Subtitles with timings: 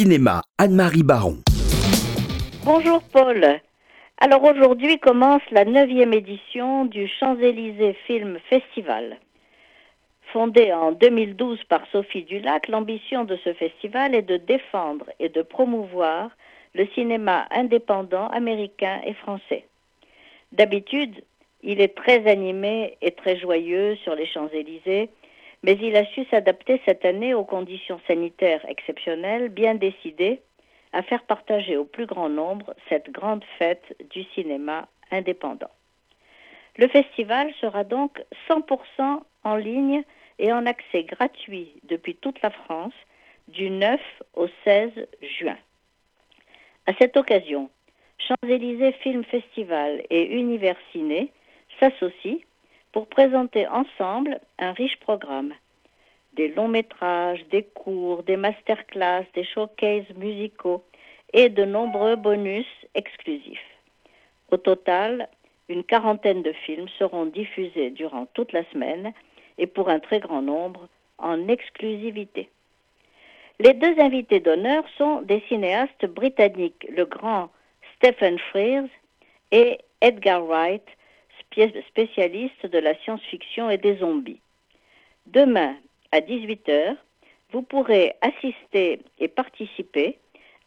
[0.00, 1.36] Cinéma, Anne-Marie Baron.
[2.64, 3.60] Bonjour Paul.
[4.16, 9.18] Alors aujourd'hui commence la neuvième édition du Champs-Élysées Film Festival.
[10.32, 15.42] Fondé en 2012 par Sophie Dulac, l'ambition de ce festival est de défendre et de
[15.42, 16.30] promouvoir
[16.74, 19.66] le cinéma indépendant américain et français.
[20.52, 21.22] D'habitude,
[21.62, 25.10] il est très animé et très joyeux sur les Champs-Élysées,
[25.62, 30.40] mais il a su s'adapter cette année aux conditions sanitaires exceptionnelles, bien décidé
[30.92, 35.70] à faire partager au plus grand nombre cette grande fête du cinéma indépendant.
[36.76, 40.02] Le festival sera donc 100% en ligne
[40.38, 42.94] et en accès gratuit depuis toute la France
[43.48, 44.00] du 9
[44.34, 44.90] au 16
[45.38, 45.58] juin.
[46.86, 47.70] À cette occasion,
[48.18, 51.30] Champs-Élysées Film Festival et Univers Ciné
[51.78, 52.38] s'associent
[52.92, 55.54] pour présenter ensemble un riche programme.
[56.34, 60.82] Des longs métrages, des cours, des masterclass, des showcases musicaux
[61.32, 63.58] et de nombreux bonus exclusifs.
[64.50, 65.28] Au total,
[65.68, 69.12] une quarantaine de films seront diffusés durant toute la semaine
[69.58, 72.48] et pour un très grand nombre en exclusivité.
[73.60, 77.50] Les deux invités d'honneur sont des cinéastes britanniques, le grand
[77.96, 78.88] Stephen Frears
[79.52, 80.86] et Edgar Wright,
[81.88, 84.40] spécialiste de la science-fiction et des zombies.
[85.26, 85.76] Demain,
[86.12, 86.96] à 18h,
[87.52, 90.18] vous pourrez assister et participer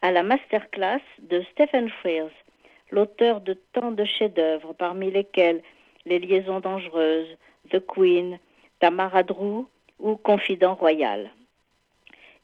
[0.02, 2.32] à la masterclass de Stephen Frears,
[2.92, 5.62] l'auteur de tant de chefs-d'œuvre, parmi lesquels
[6.06, 7.38] Les Liaisons dangereuses,
[7.72, 8.38] The Queen,
[8.80, 9.66] Tamara Drew
[10.00, 11.32] ou Confident Royal.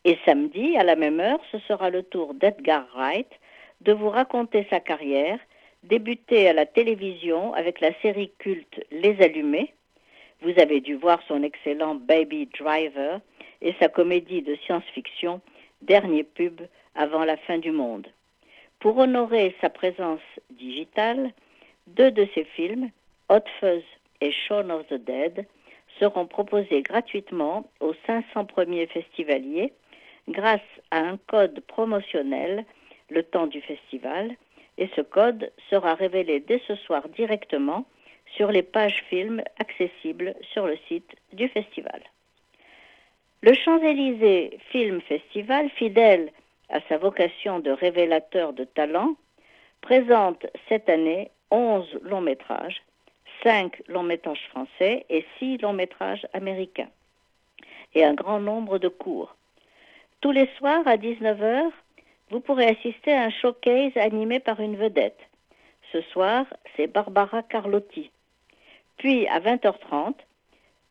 [0.05, 3.29] Et samedi, à la même heure, ce sera le tour d'Edgar Wright
[3.81, 5.39] de vous raconter sa carrière,
[5.83, 9.73] débutée à la télévision avec la série culte Les Allumés.
[10.41, 13.19] Vous avez dû voir son excellent Baby Driver
[13.61, 15.41] et sa comédie de science-fiction
[15.81, 16.61] Dernier pub
[16.95, 18.07] avant la fin du monde.
[18.79, 21.31] Pour honorer sa présence digitale,
[21.87, 22.89] deux de ses films,
[23.29, 23.83] Hot Fuzz
[24.21, 25.45] et Shaun of the Dead,
[25.99, 29.73] seront proposés gratuitement aux 500 premiers festivaliers
[30.27, 32.65] grâce à un code promotionnel
[33.09, 34.35] le temps du festival
[34.79, 37.85] et ce code sera révélé dès ce soir directement
[38.35, 42.01] sur les pages films accessibles sur le site du festival.
[43.41, 46.31] Le Champs-Élysées Film Festival, fidèle
[46.69, 49.15] à sa vocation de révélateur de talent,
[49.81, 52.81] présente cette année 11 longs métrages,
[53.43, 56.89] 5 longs métrages français et 6 longs métrages américains,
[57.95, 59.35] et un grand nombre de cours.
[60.21, 61.71] Tous les soirs à 19h,
[62.29, 65.19] vous pourrez assister à un showcase animé par une vedette.
[65.91, 66.45] Ce soir,
[66.75, 68.11] c'est Barbara Carlotti.
[68.97, 70.13] Puis à 20h30,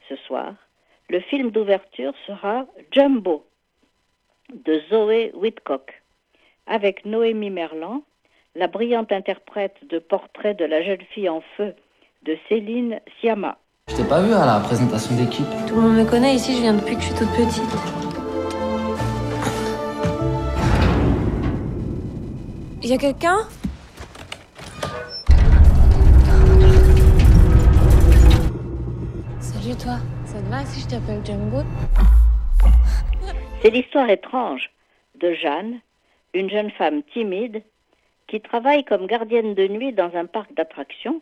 [0.09, 0.55] ce soir,
[1.09, 3.45] le film d'ouverture sera Jumbo
[4.53, 6.03] de Zoé Whitcock,
[6.67, 8.03] avec Noémie Merlan,
[8.55, 11.75] la brillante interprète de Portrait de la jeune fille en feu
[12.25, 13.59] de Céline Siama.
[13.89, 15.47] Je t'ai pas vu à la présentation d'équipe.
[15.67, 17.98] Tout le monde me connaît ici, je viens depuis que je suis toute petite.
[22.81, 23.39] Y a quelqu'un?
[29.41, 31.63] Salut toi, ça te va si je t'appelle Jumbo
[33.61, 34.71] C'est l'histoire étrange
[35.17, 35.81] de Jeanne,
[36.35, 37.65] une jeune femme timide
[38.29, 41.21] qui travaille comme gardienne de nuit dans un parc d'attractions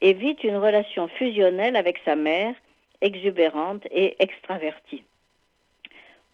[0.00, 2.56] et vit une relation fusionnelle avec sa mère,
[3.02, 5.04] exubérante et extravertie.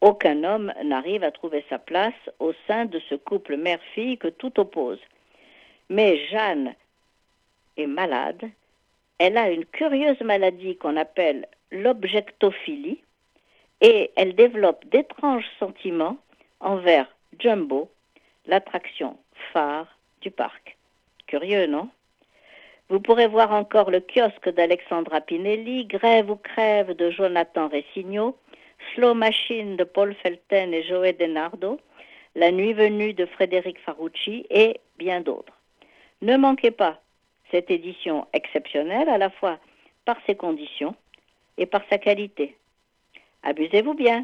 [0.04, 4.60] Aucun homme n'arrive à trouver sa place au sein de ce couple mère-fille que tout
[4.60, 5.00] oppose.
[5.88, 6.74] Mais Jeanne
[7.78, 8.50] est malade.
[9.16, 13.00] Elle a une curieuse maladie qu'on appelle l'objectophilie
[13.80, 16.18] et elle développe d'étranges sentiments
[16.60, 17.88] envers Jumbo,
[18.44, 19.16] l'attraction
[19.54, 19.88] phare
[20.20, 20.76] du parc.
[21.26, 21.88] Curieux, non?
[22.90, 28.36] Vous pourrez voir encore le kiosque d'Alexandra Pinelli, Grève ou crève de Jonathan Ressigno,
[28.94, 31.80] Slow Machine de Paul Felten et Joe Denardo,
[32.36, 35.52] La nuit venue de Frédéric Farucci et bien d'autres.
[36.22, 37.00] Ne manquez pas
[37.50, 39.58] cette édition exceptionnelle à la fois
[40.04, 40.94] par ses conditions
[41.58, 42.56] et par sa qualité.
[43.42, 44.22] Abusez-vous bien.